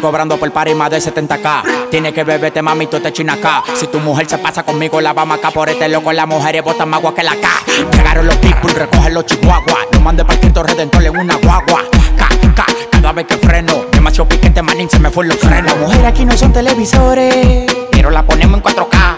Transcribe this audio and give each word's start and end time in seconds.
Cobrando 0.00 0.36
por 0.36 0.52
par 0.52 0.68
y 0.68 0.74
más 0.74 0.90
de 0.90 0.98
70k. 0.98 1.88
Tiene 1.90 2.12
que 2.12 2.22
beberte, 2.22 2.60
mami, 2.60 2.86
tú 2.86 3.00
te 3.00 3.08
acá. 3.08 3.64
Si 3.74 3.86
tu 3.86 3.98
mujer 3.98 4.28
se 4.28 4.36
pasa 4.38 4.62
conmigo, 4.62 5.00
la 5.00 5.12
vamos 5.12 5.38
acá 5.38 5.50
por 5.50 5.68
este 5.68 5.88
loco. 5.88 6.12
Las 6.12 6.26
mujeres 6.26 6.62
botan 6.62 6.88
más 6.88 6.98
agua 6.98 7.14
que 7.14 7.22
la 7.22 7.34
K. 7.34 7.48
Llegaron 7.92 8.26
los 8.26 8.36
people, 8.36 8.72
recogen 8.74 9.14
los 9.14 9.24
chihuahuas. 9.24 9.86
Lo 9.92 10.00
mandé 10.00 10.24
para 10.24 10.38
Quinto 10.38 10.62
Redentor 10.62 11.02
en 11.02 11.16
una 11.16 11.36
guagua. 11.36 11.82
K, 12.16 12.28
K, 12.54 12.66
cada 12.90 13.12
vez 13.12 13.26
que 13.26 13.38
freno. 13.38 13.86
Demasiado 13.90 14.28
piquete, 14.28 14.62
manín, 14.62 14.90
se 14.90 14.98
me 14.98 15.10
fue 15.10 15.26
los 15.26 15.38
frenos. 15.38 15.72
Las 15.72 15.76
mujeres 15.78 16.04
aquí 16.04 16.24
no 16.24 16.36
son 16.36 16.52
televisores, 16.52 17.66
pero 17.90 18.10
la 18.10 18.22
ponemos 18.22 18.58
en 18.58 18.62
4K. 18.62 19.16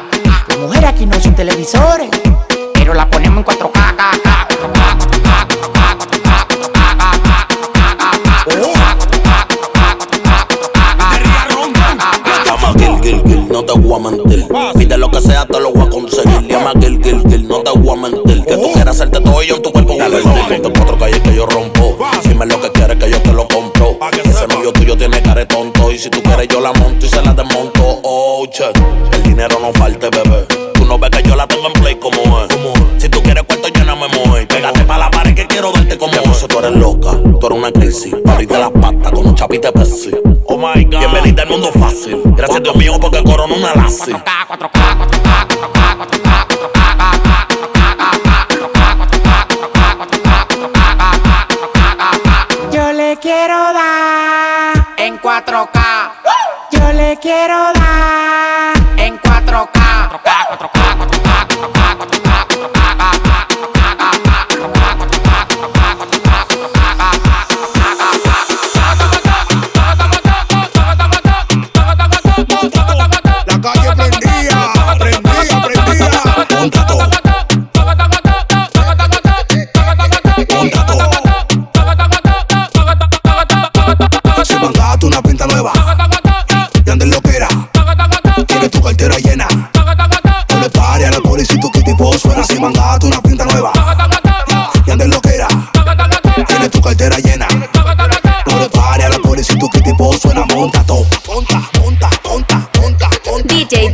Las 0.49 0.59
mujeres 0.59 0.91
aquí 0.91 1.07
no 1.07 1.21
son 1.21 1.35
televisores, 1.35 2.09
pero 2.73 2.95
la 2.95 3.11
ponemos 3.11 3.39
en 3.39 3.45
4K 3.45 4.28
voy 18.29 18.41
a. 18.41 18.45
Que 18.45 18.57
tú 18.57 18.73
quieras 18.73 18.97
hacerte 18.97 19.21
todo 19.21 19.43
y 19.43 19.47
yo 19.47 19.57
en 19.57 19.63
tu 19.63 19.73
cuerpo 19.73 19.97
Dale, 19.99 20.19
Ponte 20.19 20.73
cuatro 20.73 20.99
calles 20.99 21.21
que 21.21 21.35
yo 21.35 21.47
rompo. 21.47 21.99
Dime 22.25 22.47
lo 22.47 22.61
que 22.61 22.71
quieres 22.71 22.97
que 22.97 23.11
yo 23.11 23.21
te 23.23 23.33
lo 23.33 23.49
compro. 23.49 23.99
Ese 24.25 24.47
novio 24.47 24.73
tuyo 24.73 24.97
tiene 24.97 25.21
cara 25.23 25.47
tonto. 25.47 25.91
Y 25.91 25.99
si 25.99 26.11
tú 26.11 26.23
quieres, 26.23 26.49
yo 26.49 26.61
la 26.61 26.73
monto 26.73 27.07
y 27.07 27.09
se 27.09 27.23
la 27.23 27.35
desmonto. 27.35 28.01
Oh, 28.03 28.47
che, 28.51 28.65
el 29.13 29.23
dinero 29.23 29.59
no 29.61 29.73
falte, 29.73 30.09
bebé. 30.11 30.47
Tú 30.75 30.85
no 30.85 30.99
ves 30.99 31.11
que 31.11 31.23
yo 31.29 31.37
la 31.37 31.47
tengo 31.47 31.67
en 31.67 31.73
play 31.75 31.97
como 31.97 32.43
es. 32.43 32.49
Si 32.99 33.09
tú 33.09 33.23
quieres 33.23 33.43
cuento, 33.45 33.69
yo 33.69 33.85
no 33.85 33.97
me 33.97 34.09
muevo. 34.09 34.47
Pégate 34.47 34.85
pa' 34.85 34.99
la 34.99 35.11
pared 35.11 35.35
que 35.35 35.47
quiero 35.47 35.73
verte 35.73 35.99
como 35.99 36.13
es. 36.15 36.47
tú 36.47 36.59
eres 36.59 36.73
loca, 36.73 37.11
tú 37.41 37.47
eres 37.47 37.59
una 37.59 37.73
crisis. 37.73 38.15
Ahorita 38.27 38.59
las 38.59 38.71
patas 38.71 39.13
como 39.13 39.35
chapita 39.35 39.73
Pepsi. 39.73 40.11
Oh 40.47 40.57
my 40.57 40.85
god. 40.85 41.01
Bienvenida 41.01 41.43
al 41.43 41.49
mundo 41.49 41.71
fácil. 41.73 42.23
Gracias 42.25 42.63
Dios 42.63 42.77
mío 42.77 42.93
porque 43.01 43.23
corona 43.23 43.55
una. 43.55 43.75
4K, 43.75 44.25
4K, 44.49 44.49
4K, 44.49 44.99
4K, 44.99 45.18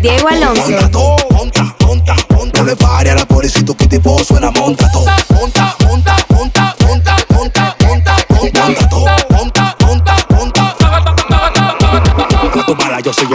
Diego 0.00 0.28
Alonso. 0.28 0.70
Monta 0.70 0.90
todo, 0.90 1.16
monta, 1.16 1.23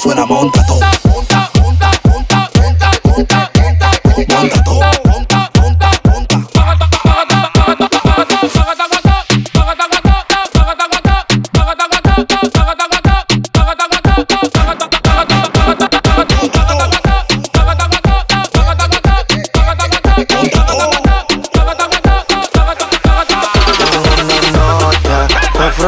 Suena 0.00 0.24
monta 0.24 0.64
todo. 0.66 0.80
Monta, 1.04 1.49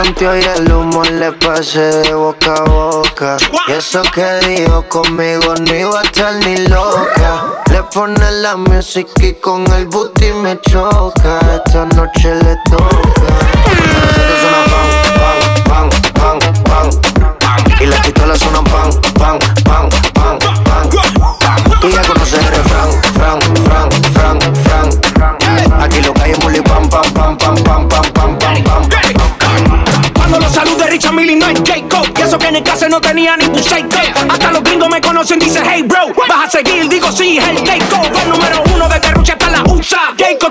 frente 0.02 0.24
y 0.24 0.60
el 0.60 0.72
humo 0.72 1.02
le 1.04 1.32
pasé 1.32 1.80
de 1.80 2.14
boca 2.14 2.54
a 2.54 2.62
boca. 2.64 3.36
Y 3.68 3.72
eso 3.72 4.02
que 4.14 4.24
dijo 4.46 4.84
conmigo 4.88 5.54
no 5.54 5.74
iba 5.74 6.00
a 6.00 6.02
estar 6.02 6.34
ni 6.34 6.56
loca. 6.66 7.44
Le 7.70 7.82
pone 7.84 8.30
la 8.40 8.56
música 8.56 9.10
y 9.22 9.34
con 9.34 9.66
el 9.72 9.86
booty 9.86 10.32
me 10.42 10.58
choca. 10.60 11.38
Esta 11.64 11.84
noche 11.96 12.34
le 12.34 12.56
toca. 12.70 13.12
Pam, 16.14 16.90
y 17.80 17.86
las 17.86 18.00
pistolas 18.00 18.38
suenan 18.38 18.64
pam, 18.64 18.90
pam, 19.18 19.38
pam, 19.64 19.88
no 32.88 33.00
tenía 33.00 33.36
ni 33.36 33.46
buceito. 33.46 33.96
Hasta 34.28 34.50
los 34.50 34.62
gringos 34.62 34.88
me 34.90 35.00
conocen, 35.00 35.38
dice 35.38 35.60
hey 35.64 35.82
bro. 35.82 36.08
Vas 36.28 36.46
a 36.46 36.50
seguir, 36.50 36.88
digo 36.88 37.10
sí, 37.10 37.38
el 37.38 37.62
Keiko. 37.62 38.02
El 38.22 38.28
número 38.28 38.62
uno 38.74 38.88
de 38.88 39.00
Terrucha 39.00 39.32
hasta 39.32 39.50
la 39.50 39.62
USA. 39.64 40.12
Keiko, 40.16 40.50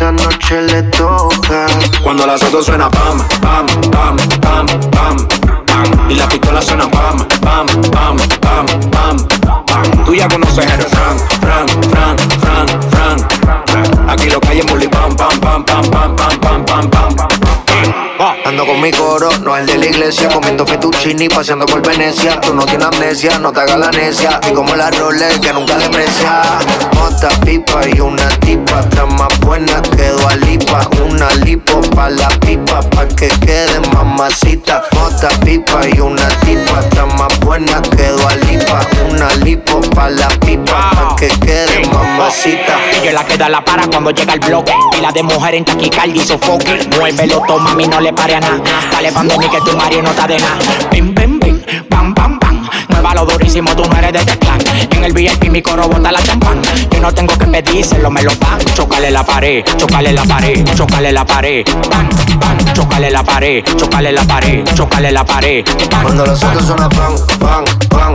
Esta 0.00 0.12
noche 0.12 0.62
le 0.62 0.82
toca. 0.84 1.66
Cuando 2.02 2.24
la 2.24 2.38
soto 2.38 2.62
suena 2.62 2.88
pam, 2.88 3.22
pam, 3.42 3.66
pam, 3.90 4.16
pam, 4.40 4.66
pam, 4.90 5.28
pam. 5.66 6.10
Y 6.10 6.14
la 6.14 6.26
pistola 6.26 6.62
suena 6.62 6.88
pam, 6.88 7.18
pam, 7.42 7.66
pam, 7.90 8.16
pam, 8.40 8.66
pam, 8.88 9.16
pam. 9.66 10.04
Tú 10.06 10.14
ya 10.14 10.26
conoces 10.26 10.64
el 10.64 10.80
Fran, 10.86 11.18
Fran, 11.42 11.68
Fran, 11.90 12.16
Fran, 12.40 13.28
Fran. 13.66 14.08
Aquí 14.08 14.30
lo 14.30 14.40
calle 14.40 14.64
pam, 14.88 15.14
pam, 15.14 15.38
pam, 15.38 15.64
pam, 15.66 15.90
pam, 15.90 16.16
pam, 16.16 16.40
pam, 16.40 16.64
pam, 16.64 16.90
pam, 16.90 17.14
pam. 17.16 17.29
Ando 18.50 18.66
con 18.66 18.80
mi 18.80 18.90
coro, 18.90 19.28
no 19.44 19.56
el 19.56 19.64
de 19.64 19.78
la 19.78 19.86
iglesia, 19.86 20.28
comiendo 20.28 20.66
fettuccini, 20.66 21.28
paseando 21.28 21.66
por 21.66 21.86
Venecia. 21.86 22.40
Tú 22.40 22.52
no 22.52 22.66
tienes 22.66 22.88
amnesia, 22.88 23.38
no 23.38 23.52
te 23.52 23.60
hagas 23.60 23.78
la 23.78 23.92
necia. 23.92 24.40
Y 24.50 24.52
como 24.52 24.74
la 24.74 24.90
Rolex 24.90 25.38
que 25.38 25.52
nunca 25.52 25.78
deprecia. 25.78 26.42
Mota, 26.94 27.28
pipa 27.44 27.86
y 27.86 28.00
una 28.00 28.28
tipa, 28.40 28.80
está 28.80 29.06
más 29.06 29.38
buena 29.38 29.80
que 29.82 30.10
Lipa. 30.44 30.80
Una 31.00 31.30
lipo 31.44 31.80
pa' 31.94 32.10
la 32.10 32.28
pipa, 32.40 32.80
pa' 32.90 33.06
que 33.06 33.28
quede 33.28 33.78
mamacita. 33.94 34.82
Mota, 34.94 35.28
pipa 35.44 35.86
y 35.86 36.00
una 36.00 36.26
tipa, 36.40 36.80
está 36.80 37.06
más 37.06 37.38
buena 37.38 37.80
que 37.82 38.10
Lipa. 38.48 38.80
Una 39.08 39.32
lipo 39.44 39.80
pa' 39.94 40.10
la 40.10 40.28
pipa, 40.40 40.90
pa' 40.90 41.16
que 41.16 41.28
quede 41.38 41.69
mamacita. 42.30 42.78
Ella 43.00 43.12
la 43.12 43.24
queda 43.24 43.48
la 43.48 43.64
para 43.64 43.86
cuando 43.86 44.10
llega 44.10 44.34
el 44.34 44.40
bloque. 44.40 44.72
Y 44.96 45.00
la 45.00 45.12
de 45.12 45.22
mujer 45.22 45.54
en 45.54 45.64
taquicardia 45.64 46.22
y 46.22 46.26
sofoque. 46.26 46.88
Muévelo, 46.96 47.42
toma, 47.46 47.70
mami, 47.70 47.88
no 47.88 48.00
le 48.00 48.12
pare 48.12 48.36
a 48.36 48.40
nada. 48.40 48.60
Dale 48.90 49.12
pandemia 49.12 49.50
que 49.50 49.60
tu 49.60 49.76
marido 49.76 50.02
no 50.02 50.10
está 50.10 50.26
de 50.26 50.38
nada. 50.38 50.56
Bim, 50.90 51.14
bim, 51.14 51.40
bim, 51.40 51.60
pam, 51.88 52.14
pam, 52.14 52.38
pam. 52.38 52.68
Muévalo 52.88 53.24
durísimo, 53.26 53.74
tú 53.74 53.84
no 53.84 53.96
eres 53.96 54.12
de 54.12 54.18
este 54.20 54.38
clan. 54.38 54.58
En 54.90 55.04
el 55.04 55.12
VIP 55.12 55.50
mi 55.50 55.62
coro 55.62 55.88
bota 55.88 56.12
la 56.12 56.22
champán. 56.22 56.60
Yo 56.90 57.00
no 57.00 57.12
tengo 57.12 57.36
que 57.36 57.46
pedírselo, 57.46 58.10
me 58.10 58.22
lo 58.22 58.32
dan. 58.36 58.58
Chocale 58.74 59.10
la 59.10 59.24
pared, 59.24 59.64
chocale 59.76 60.12
la 60.12 60.24
pared, 60.24 60.64
chocale 60.74 61.12
la 61.12 61.24
pared. 61.24 61.64
Pan, 61.64 62.08
pan, 62.40 62.58
chocale 62.74 63.10
la 63.10 63.22
pared, 63.22 63.64
chocale 63.76 64.12
la 64.12 64.22
pared, 64.24 64.64
chocale 64.74 65.10
la 65.12 65.24
pared. 65.24 65.64
Pan, 65.90 66.02
Cuando 66.02 66.26
los 66.26 66.38
pan, 66.38 66.56
pan, 66.58 66.88
pan, 66.88 67.64
pan, 67.88 68.14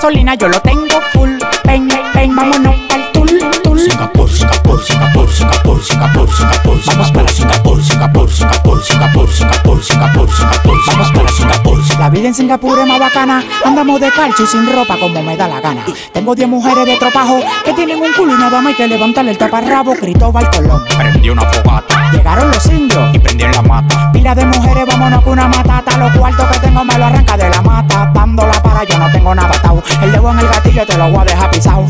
gasolina 0.00 0.34
yo 0.34 0.48
lo 0.48 0.58
tengo 0.62 0.98
full. 1.12 1.30
Ven, 1.64 1.86
ven, 2.14 2.34
vámonos 2.34 2.74
al 2.90 3.12
tour, 3.12 3.28
tour. 3.62 3.78
Singapur, 3.78 4.30
Singapur, 4.30 4.80
Singapur, 4.80 5.30
Singapur, 5.30 5.82
Singapur, 5.82 6.32
Singapur. 6.32 6.80
Vamos 6.86 7.10
para 7.10 7.28
Singapur, 7.28 7.82
Singapur, 7.82 8.30
Singapur, 8.30 8.82
Singapur, 8.82 9.30
Singapur, 9.30 9.82
Singapur, 9.82 10.30
Singapur. 10.32 10.76
Vamos 10.86 11.10
para 11.10 11.28
Singapur. 11.28 11.80
La 11.98 12.08
vida 12.08 12.28
en 12.28 12.34
Singapur 12.34 12.78
es 12.78 12.86
más 12.86 12.98
bacana. 12.98 13.44
Andamos 13.62 14.00
de 14.00 14.10
calcio 14.10 14.46
y 14.46 14.48
sin 14.48 14.72
ropa 14.72 14.96
como 14.98 15.22
me 15.22 15.36
da 15.36 15.48
la 15.48 15.60
gana. 15.60 15.84
Tengo 16.14 16.34
10 16.34 16.48
mujeres 16.48 16.86
de 16.86 16.96
tropajo 16.96 17.40
que 17.62 17.74
tienen 17.74 18.00
un 18.00 18.12
culo 18.14 18.34
y 18.34 18.38
nada 18.38 18.62
más 18.62 18.68
hay 18.68 18.74
que 18.74 18.88
levantarle 18.88 19.32
el 19.32 19.38
taparrabo. 19.38 19.92
Cristóbal 19.92 20.48
Colón. 20.50 20.82
Prendió 20.96 21.34
una 21.34 21.42
fogata. 21.42 22.10
Llegaron 22.10 22.50
los 22.50 22.66
indios 22.66 23.14
y 23.14 23.18
prendieron 23.18 23.54
la 23.54 23.62
mata. 23.62 24.12
Pila 24.12 24.34
de 24.34 24.46
mujeres, 24.46 24.86
vámonos 24.86 25.22
con 25.22 25.34
una 25.34 25.48
matata. 25.48 25.98
Los 25.98 26.16
cuartos 26.16 26.46
que 26.52 26.58
tengo 26.60 26.84
me 26.84 26.96
lo 26.96 27.04
arranca 27.04 27.36
de 27.36 27.50
la 27.50 27.60
mata. 27.60 28.10
Dándola 28.14 28.62
para 28.62 28.84
yo 28.84 28.98
no 28.98 29.10
tengo 29.12 29.34
nada 29.34 29.59
El 30.02 30.12
dedo 30.12 30.30
en 30.30 30.38
el 30.38 30.48
gatillo 30.48 30.86
te 30.86 30.96
lo 30.96 31.10
voy 31.10 31.20
a 31.20 31.24
dejar 31.24 31.50
pisado. 31.50 31.86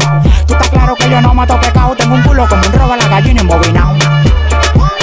Tú 0.47 0.55
estás 0.55 0.71
claro 0.71 0.95
que 0.95 1.09
yo 1.09 1.21
no 1.21 1.35
mato 1.35 1.59
pecado. 1.61 1.95
Tengo 1.97 2.15
un 2.15 2.23
culo 2.23 2.47
como 2.49 2.63
un 2.67 2.73
robo 2.73 2.93
a 2.93 2.97
la 2.97 3.09
gallina 3.09 3.41
embobinado. 3.41 3.97
Vamos. 4.75 5.01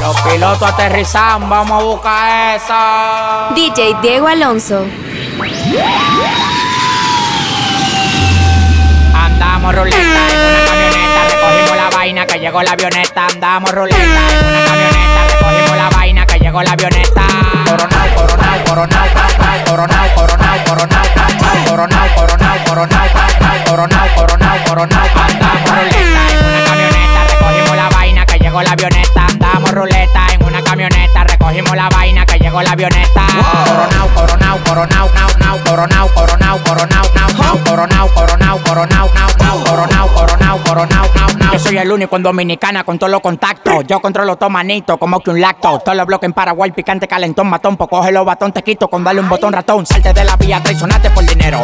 Los 0.00 0.20
pilotos 0.20 0.68
aterrizan, 0.68 1.48
vamos 1.48 1.82
a 1.82 1.84
buscar 1.84 2.56
eso. 2.56 3.54
DJ 3.54 3.96
Diego 4.02 4.28
Alonso. 4.28 4.84
Andamos 9.66 9.82
ruleta 9.82 9.98
en 9.98 10.38
una 10.46 10.64
camioneta, 10.64 11.24
recogimos 11.28 11.76
la 11.76 11.90
vaina 11.90 12.26
que 12.26 12.38
llegó 12.38 12.62
la 12.62 12.70
avioneta. 12.70 13.26
Andamos 13.26 13.72
ruleta 13.72 13.98
en 13.98 14.46
una 14.46 14.64
camioneta, 14.64 15.26
recogimos 15.28 15.76
la 15.76 15.90
vaina 15.90 16.26
que 16.26 16.38
llegó 16.38 16.62
la 16.62 16.70
avioneta. 16.70 17.22
Coronao, 17.66 18.14
coronao, 18.14 18.64
coronao, 18.64 19.08
coronao, 19.66 20.14
coronao, 20.14 20.44
coronao, 20.76 21.02
coronao, 21.66 22.06
coronao, 22.14 22.64
coronao, 22.64 23.08
coronao, 23.16 23.66
coronao, 23.66 24.08
coronao, 24.14 24.64
coronao. 24.68 25.04
Andamos 25.16 25.70
ruleta 25.74 26.20
en 26.30 26.46
una 26.46 26.64
camioneta, 26.64 27.24
recogimos 27.28 27.76
la 27.76 27.88
vaina 27.88 28.24
que 28.24 28.38
llegó 28.38 28.62
la 28.62 28.70
avioneta. 28.70 29.26
Andamos 29.26 29.70
ruleta 29.72 30.25
recogimos 31.66 31.76
la 31.76 31.88
vaina 31.88 32.26
que 32.26 32.38
llegó 32.38 32.62
la 32.62 32.72
avioneta. 32.72 33.26
Coronao, 33.66 34.08
coronao, 34.14 34.58
coronao, 34.64 35.10
nao, 35.14 35.30
nao, 35.38 35.58
coronao, 35.64 36.08
coronao, 36.08 36.58
coronao, 36.58 37.04
nao, 37.14 37.28
nao, 37.38 37.64
coronao, 37.64 38.08
coronao, 38.14 38.58
coronao, 38.62 39.10
nao, 39.14 39.28
nao, 39.38 39.64
coronao, 39.64 40.08
coronao, 40.08 40.58
coronao, 40.64 41.06
nao, 41.14 41.28
nao. 41.38 41.52
Yo 41.52 41.58
soy 41.58 41.78
el 41.78 41.90
único 41.90 42.16
en 42.16 42.22
Dominicana 42.22 42.84
con 42.84 42.98
todos 42.98 43.10
los 43.10 43.20
contactos. 43.20 43.86
Yo 43.86 44.00
controlo 44.00 44.36
todo 44.36 44.50
manito, 44.50 44.98
como 44.98 45.20
que 45.20 45.30
un 45.30 45.40
lacto. 45.40 45.78
Todos 45.80 45.96
los 45.96 46.06
bloques 46.06 46.26
en 46.28 46.32
Paraguay, 46.32 46.70
picante, 46.72 47.08
calentón, 47.08 47.48
matón. 47.48 47.76
Pues 47.76 47.88
coge 47.90 48.12
los 48.12 48.24
batón, 48.24 48.52
te 48.52 48.62
quito 48.62 48.88
con 48.88 49.02
darle 49.04 49.20
un 49.20 49.28
botón 49.28 49.52
ratón. 49.52 49.86
Salte 49.86 50.12
de 50.12 50.24
la 50.24 50.36
vía, 50.36 50.62
traicionaste 50.62 51.10
por 51.10 51.24
dinero. 51.24 51.62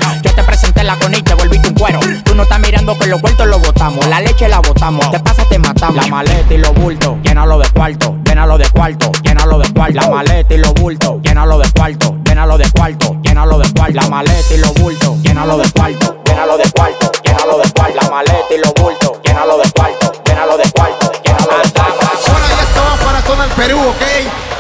La 0.92 0.98
con 0.98 1.14
y 1.14 1.22
te 1.22 1.32
volviste 1.32 1.68
un 1.68 1.74
cuero. 1.74 2.00
Tú 2.22 2.34
no 2.34 2.42
estás 2.42 2.60
mirando 2.60 2.98
que 2.98 3.06
los 3.06 3.18
vueltos 3.22 3.46
lo 3.46 3.58
botamos. 3.58 4.06
La 4.08 4.20
leche 4.20 4.46
la 4.46 4.60
botamos. 4.60 5.10
Te 5.10 5.20
pasa, 5.20 5.42
te 5.46 5.58
matamos. 5.58 5.96
La 5.96 6.06
maleta 6.06 6.52
y 6.52 6.58
los 6.58 6.74
bultos, 6.74 7.16
llénalo 7.22 7.58
de 7.58 7.66
cuarto, 7.70 8.18
llénalo 8.26 8.58
de 8.58 8.68
cuarto, 8.68 9.10
llénalo 9.22 9.58
de 9.58 9.72
cuarto. 9.72 9.94
La 9.94 10.08
maleta 10.10 10.54
y 10.54 10.58
los 10.58 10.74
bultos, 10.74 11.22
llénalo 11.22 11.58
de 11.58 11.70
cuarto, 11.72 12.18
llénalo 12.26 12.58
de 12.58 12.70
cuarto, 12.72 13.16
llénalo 13.22 13.58
de 13.58 13.72
cuarto. 13.72 13.94
La 13.94 14.08
maleta 14.08 14.54
y 14.54 14.58
los 14.58 14.74
bultos, 14.74 15.22
llénalo 15.22 15.56
de 15.56 15.70
cuarto, 15.72 16.16
llénalo 16.26 16.58
de 16.58 16.70
cuarto, 16.70 17.12
llénalo 17.24 17.56
de 17.56 17.72
cuarto. 17.72 17.96
La 18.02 18.10
maleta 18.10 18.54
y 18.54 18.58
los 18.58 18.74
bultos, 18.74 19.12
llénalo 19.24 19.56
de 19.56 19.70
cuarto, 19.72 20.12
llénalo 20.26 20.56
de 20.58 20.72
cuarto, 20.72 21.12
llénalo 21.24 21.62
de 21.64 21.72
cuarto. 21.72 22.06
Ahora 22.28 22.48
ya 22.48 22.62
estamos 22.62 23.00
para 23.00 23.20
todo 23.22 23.44
el 23.44 23.50
Perú, 23.52 23.78
¿ok? 23.78 24.11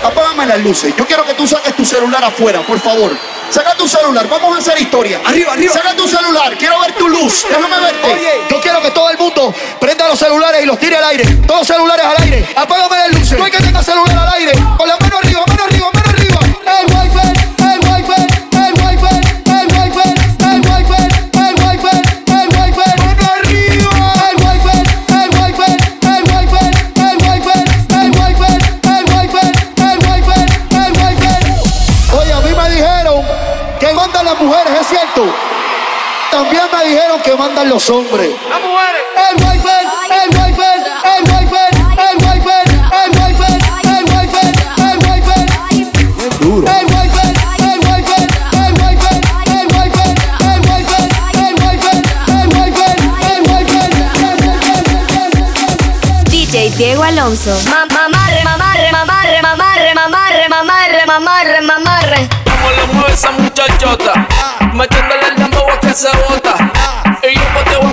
Apágame 0.04 0.46
las 0.46 0.58
luces. 0.60 0.94
Yo 0.96 1.06
quiero 1.06 1.24
que 1.24 1.34
tú 1.34 1.46
saques 1.46 1.74
tu 1.76 1.84
celular 1.84 2.24
afuera, 2.24 2.60
por 2.62 2.80
favor. 2.80 3.16
Saca 3.50 3.74
tu 3.76 3.86
celular, 3.86 4.26
vamos 4.28 4.56
a 4.56 4.58
hacer 4.60 4.80
historia. 4.80 5.20
Arriba, 5.24 5.52
arriba. 5.52 5.74
Saca 5.74 5.94
tu 5.94 6.08
celular, 6.08 6.56
quiero 6.56 6.80
ver 6.80 6.92
tu 6.92 7.06
luz. 7.06 7.44
Déjame 7.48 7.80
verte. 7.80 8.30
Yo 8.48 8.60
quiero 8.62 8.80
que 8.80 8.90
todo 8.92 9.10
el 9.10 9.18
mundo 9.18 9.54
prenda 9.78 10.08
los 10.08 10.18
celulares 10.18 10.62
y 10.62 10.66
los 10.66 10.78
tire 10.78 10.96
al 10.96 11.04
aire. 11.04 11.24
Todos 11.46 11.60
los 11.60 11.68
celulares 11.68 12.06
al 12.06 12.22
aire. 12.22 12.48
Apágame 12.56 12.91
Dijeron 37.02 37.20
que 37.22 37.34
mandan 37.36 37.68
los 37.68 37.90
hombres. 37.90 38.30
Las 38.48 38.60
mujeres. 38.60 39.02
El 39.18 39.34
wifi, 39.42 39.68
el 40.22 40.28
wifi, 40.38 40.62
el 41.02 41.22
wifi, 41.26 41.62
el 41.98 42.14
wifi, 42.22 42.54
el 42.94 43.10
wifi, 43.18 43.50
el 43.82 44.04
wifi, 44.06 44.44
el 44.78 44.96
wifi. 45.02 45.38
Duro. 46.38 46.64
El 46.68 46.86
wifi, 46.86 47.26
el 47.58 47.78
wifi, 47.80 48.20
el 48.54 48.72
wifi, 48.78 49.14
el 49.50 49.66
wifi, 49.74 50.06
el 50.46 50.60
wifi, 50.70 51.94
el 52.30 52.46
wifi, 52.54 52.86
el 53.26 53.40
wifi, 53.50 53.80
DJ 56.30 56.70
Diego 56.76 57.02
Alonso. 57.02 57.52
Mamarre, 57.68 58.44
mamarre, 58.44 58.92
mamarre, 58.92 59.42
mamarre, 59.42 59.94
mamarre, 59.94 60.48
mamarre, 60.48 61.06
mamarre, 61.08 61.60
mamarre. 61.62 62.28
Cómo 62.44 62.70
le 62.70 62.84
mueve 62.94 63.12
esa 63.12 63.32
muchachota, 63.32 64.12
metiéndole 64.72 65.31
essa 65.92 66.08
onda. 66.08 66.54
E 67.22 67.34
eu 67.36 67.52
botei 67.52 67.76
o 67.76 67.91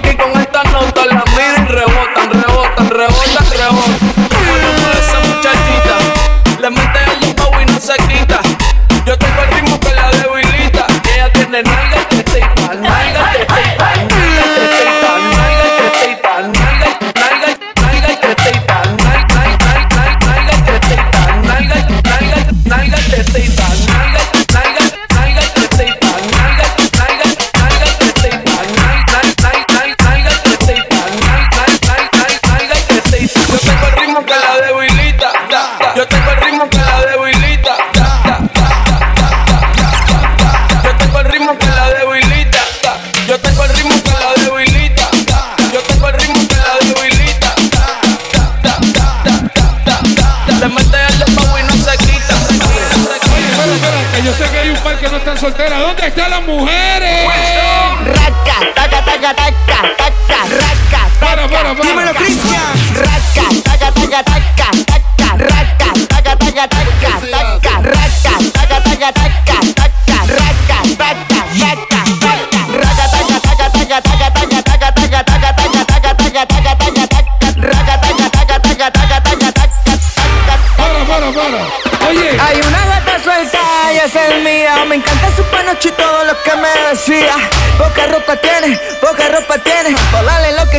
Dímelo, 61.69 62.13
Cristian. 62.15 62.73
Raca, 62.95 63.45
taca, 63.63 63.91
taca, 63.93 64.23
taca, 64.23 64.71
taca, 64.89 65.37
raca, 65.37 65.93
taca, 66.09 66.33
taca, 66.35 66.67
taca, 66.67 67.13
taca, 67.21 67.73
raca, 67.85 68.33
taca, 68.53 68.77
taca, 68.81 69.13
taca, 69.13 69.61
taca, 69.77 70.17
raca, 70.33 70.81
taca, 70.97 71.29
taca, 71.29 71.77
taca, 71.85 72.33
raca, 72.73 73.05
taca, 73.13 73.37
taca, 73.39 73.67
taca, 73.69 74.01
taca, 74.01 74.31
taca, 74.31 74.81
taca, 74.81 75.23
taca, 75.23 75.23
taca, 75.23 75.85
taca, 75.85 76.09
taca, 76.09 76.25
taca, 76.25 76.45
taca, 76.49 76.73
taca, 76.79 77.05
taca, 77.07 77.61
raca, 77.61 77.95
taca, 78.01 78.27
taca, 78.29 78.87
taca, 78.89 79.17
taca, 79.21 79.51
taca, 79.51 79.69
taca, 79.69 80.55
Para, 80.75 81.01
para, 81.05 81.29
para. 81.31 81.61
Oye, 82.09 82.29
hay 82.41 82.61
una 82.61 82.85
gata 82.85 83.23
suelta 83.23 83.59
y 83.93 83.97
esa 83.97 84.27
es 84.27 84.43
mía. 84.43 84.85
Me 84.87 84.95
encanta 84.95 85.27
su 85.35 85.43
panoche 85.43 85.89
y 85.89 85.91
todo 85.91 86.23
lo 86.23 86.33
que 86.41 86.55
me 86.55 86.89
decía. 86.89 87.35
Poca 87.77 88.07
ropa 88.07 88.35
tiene, 88.37 88.75
poca 88.99 89.27
ropa 89.29 89.57
tiene. 89.59 89.95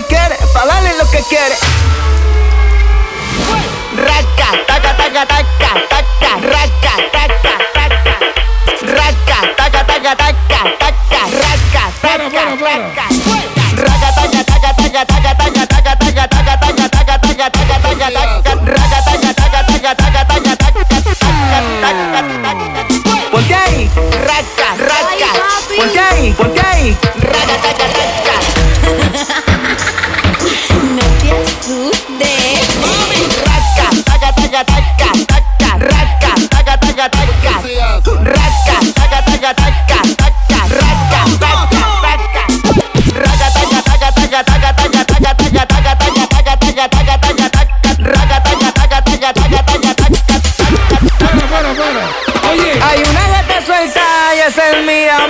Que 0.00 0.07
quiere, 0.07 0.37
pa' 0.54 0.64
darle 0.66 0.97
lo 0.97 1.11
que 1.11 1.23
quiere. 1.25 1.57
Raca, 3.97 4.49
taca, 4.66 4.97
taca, 4.97 5.26
taca, 5.26 5.73
taca, 5.90 6.33
raca, 6.40 6.95
taca, 7.12 7.54
taca. 7.75 8.14
Raca, 8.80 9.38
taca, 9.57 9.85
taca, 9.85 10.16
taca, 10.16 10.61
taca, 10.78 11.21
raca, 11.42 11.85
taca, 12.00 12.45
taca. 12.61 13.07
Raca, 13.76 14.09
taca, 14.14 14.45
taca, 14.45 14.75
taca, 14.75 15.04
taca, 15.04 15.30
taca, 15.30 15.57
taca, 15.57 15.66
taca, 15.66 15.99
taca, 16.00 16.28
taca, 16.28 16.54
taca, 16.61 16.88
taca, 16.88 17.47
taca, 17.50 17.76
taca, 17.80 18.09
taca. 18.11 18.52
Raca, 18.64 18.99
taca, 19.07 19.30
taca, 19.35 19.61
taca, 19.66 19.95
taca, 19.95 19.95
taca, 19.95 20.23
taca, 20.25 20.57
taca, 20.57 20.80
taca, 20.80 20.95
taca. 21.00 21.50
Ponte 23.30 23.54
ahí, 23.54 23.90
raca, 24.25 24.69
raca. 24.78 25.30
Ponte 25.76 26.00
ahí, 26.00 26.33
ponte 26.33 26.61
ahí, 26.66 26.97
raca, 27.21 27.57
taca, 27.62 27.87
taca. 27.88 28.29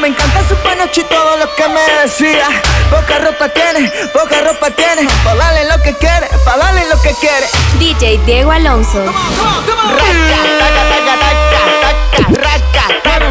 Me 0.01 0.09
encanta 0.09 0.41
su 0.49 0.55
panoche 0.57 1.03
y 1.03 1.05
todo 1.05 1.37
lo 1.37 1.55
que 1.55 1.69
me 1.69 1.81
decía. 2.03 2.49
Poca 2.91 3.19
ropa 3.19 3.51
tiene, 3.51 3.91
poca 4.15 4.41
ropa 4.41 4.71
tiene. 4.71 5.07
Pa' 5.23 5.35
darle 5.35 5.67
lo 5.67 5.83
que 5.83 5.95
quiere, 5.95 6.27
pa' 6.43 6.57
darle 6.57 6.89
lo 6.89 7.01
que 7.03 7.13
quiere. 7.21 7.47
DJ 7.79 8.19
Diego 8.25 8.51
Alonso. 8.51 9.05
Raca, 9.05 9.15
taca, 10.59 10.83
taca, 10.89 11.15
taca, 11.21 11.61
taca, 11.83 12.23
raca, 12.41 12.85
taca, 13.03 13.31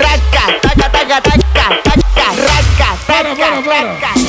raca, 0.00 0.44
taca, 0.62 0.86
taca, 0.90 1.20
taca, 1.22 1.66
taca, 1.84 2.26
raca, 2.34 2.88
taca, 3.06 3.48
taca. 3.62 4.23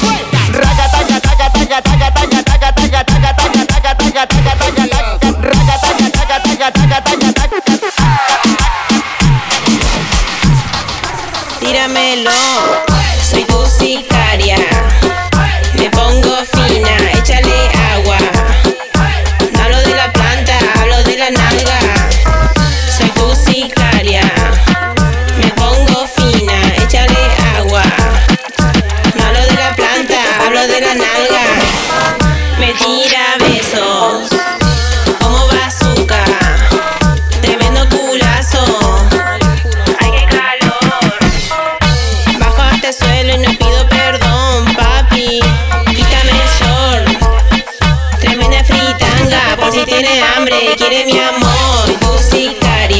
Hambre, 50.36 50.76
quiere 50.78 51.06
mi 51.06 51.18
amor. 51.20 51.86
Tu 52.00 52.18
sicaria. 52.20 52.95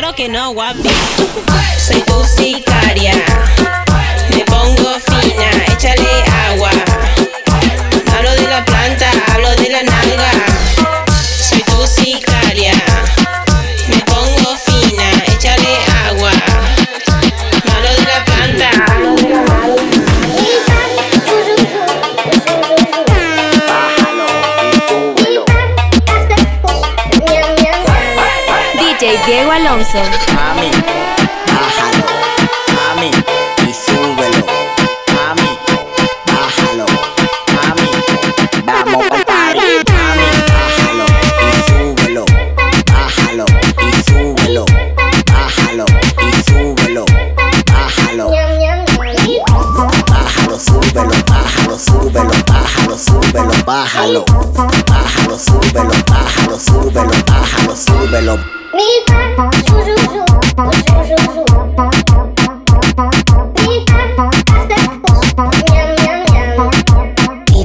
Claro 0.00 0.14
que 0.14 0.28
no, 0.28 0.54
guapi. 0.54 0.88
Soy 1.78 2.00
tu 2.02 2.24
sicaria. 2.24 3.12
Diego 29.40 29.52
Alonso. 29.52 29.98
Mami, 30.34 30.70
bájalo. 31.46 32.04
Mami, 32.76 33.10
y 33.66 33.72
súbelo. 33.72 34.44
Mami, 35.14 35.58
bájalo. 36.26 36.84
Mami, 37.54 37.90
vamos 38.66 39.06
pa'l 39.08 39.24
party. 39.24 39.60
Mami, 39.88 40.28
bájalo 40.52 41.06
y 41.40 41.56
súbelo. 41.70 42.24
Bájalo 42.92 43.46
y 43.80 44.02
súbelo. 44.10 44.64
Bájalo 45.32 45.86
y 46.20 46.42
súbelo. 46.50 47.04
Bájalo. 47.72 48.26
Bájalo, 50.10 50.58
súbelo, 50.60 51.14
bájalo, 51.26 51.78
súbelo, 51.78 52.34
bájalo, 52.46 52.98
súbelo, 52.98 53.54
bájalo. 53.64 54.24
Bájalo, 54.86 55.38
súbelo, 55.38 55.94
bájalo, 56.10 56.60
súbelo, 56.60 57.14
bájalo, 57.26 57.74
súbelo. 57.74 58.59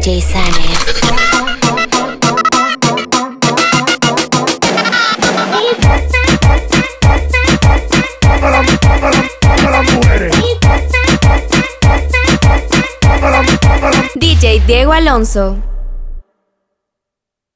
DJ 0.05 0.21
Sanes. 0.21 0.85
DJ 14.15 14.59
Diego 14.67 14.91
Alonso. 14.93 15.74